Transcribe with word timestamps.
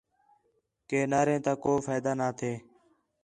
کہ 0.87 0.99
نعریں 1.11 1.39
تا 1.45 1.53
کو 1.63 1.71
فائدہ 1.85 2.11
نہ 2.19 2.27
تھے 2.37 2.53